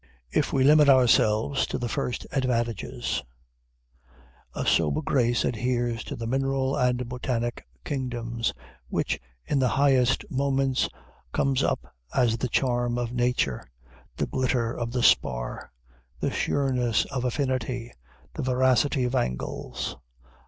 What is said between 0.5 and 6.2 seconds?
we limit ourselves to the first advantages: a sober grace adheres to